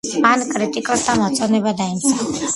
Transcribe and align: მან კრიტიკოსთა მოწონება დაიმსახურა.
მან 0.21 0.45
კრიტიკოსთა 0.53 1.17
მოწონება 1.21 1.77
დაიმსახურა. 1.85 2.47